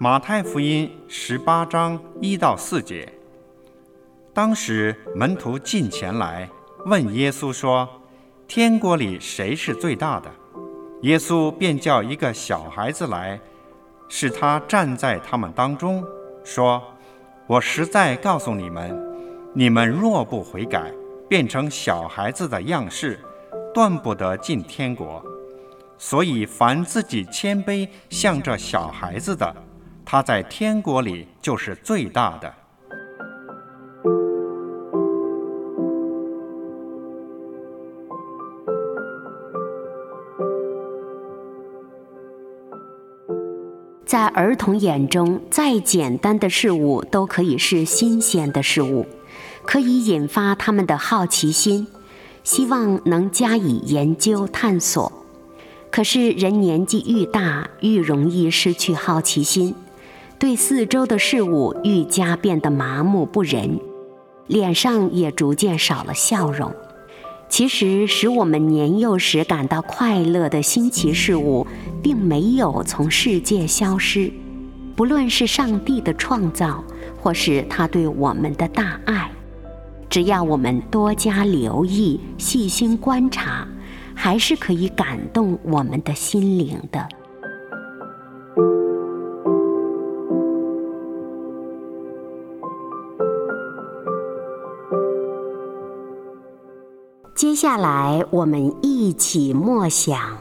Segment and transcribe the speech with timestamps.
[0.00, 3.12] 马太福音十八章一到四节。
[4.32, 6.48] 当时门徒进前来
[6.86, 7.88] 问耶稣说
[8.46, 10.30] ：“天国里谁是最大的？”
[11.02, 13.40] 耶稣便叫一个小孩子来，
[14.08, 16.04] 使他站在他们当中，
[16.44, 16.80] 说
[17.48, 18.96] ：“我实在告诉你们，
[19.52, 20.92] 你们若不悔改，
[21.28, 23.18] 变成小孩子的样式，
[23.74, 25.20] 断不得进天国。
[25.98, 29.52] 所以凡自己谦卑像这小孩子的，”
[30.10, 32.50] 他在天国里就是最大的。
[44.06, 49.04] 在儿童眼中，再简单的事物都可以是新鲜的事物，
[49.66, 51.86] 可以引发他们的好奇心，
[52.42, 55.12] 希望能加以研究探索。
[55.90, 59.74] 可是人年纪愈大，愈容易失去好奇心。
[60.38, 63.80] 对四周的事物愈加变得麻木不仁，
[64.46, 66.72] 脸上也逐渐少了笑容。
[67.48, 71.66] 其实，使我们年幼时感到快乐的新奇事物，
[72.02, 74.30] 并没有从世界消失。
[74.94, 76.84] 不论是上帝的创造，
[77.20, 79.30] 或是他对我们的大爱，
[80.08, 83.66] 只要我们多加留意、细心观察，
[84.14, 87.08] 还是可以感动我们的心灵的。
[97.38, 100.36] 接下来，我们一起默想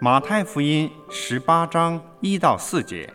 [0.00, 3.12] 马太福音十八章一到四节。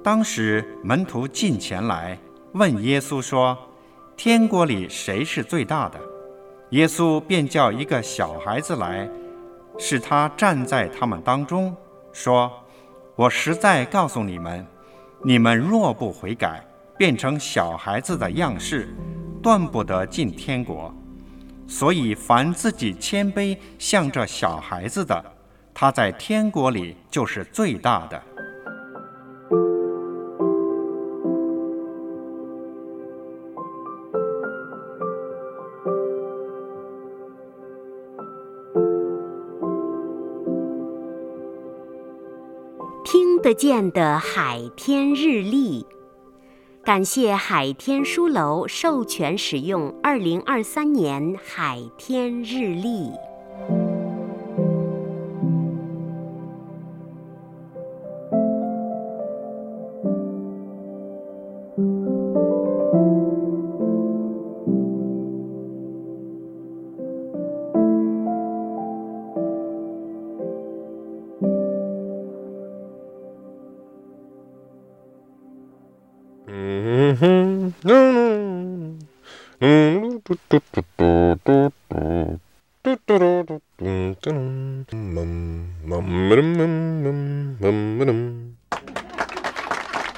[0.00, 2.16] 当时门徒进前来
[2.52, 3.58] 问耶稣说
[4.16, 5.98] ：“天国里谁是最大的？”
[6.70, 9.10] 耶稣便叫一个小孩子来，
[9.80, 11.74] 使他站在他们当中，
[12.12, 12.48] 说
[13.18, 14.64] ：“我实在告诉你们，
[15.24, 16.64] 你们若不悔改，
[16.96, 18.94] 变成小孩子的样式。”
[19.42, 20.92] 断不得进天国，
[21.66, 25.24] 所以凡自己谦卑向着小孩子的，
[25.72, 28.22] 他在天国里就是最大的。
[43.04, 45.86] 听得见的海天日历。
[46.88, 53.12] 感谢海天书楼授权使用二零二三年海天日历。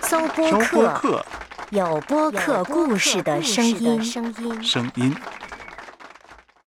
[0.02, 0.18] 搜
[0.70, 1.24] 播客，
[1.70, 4.04] 有播客故事的声音。
[4.04, 5.16] 声音。